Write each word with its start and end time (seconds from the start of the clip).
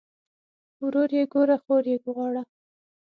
ورور 0.83 1.09
ئې 1.17 1.23
ګوره 1.33 1.57
خور 1.63 1.83
ئې 1.91 1.95
غواړه 2.15 2.41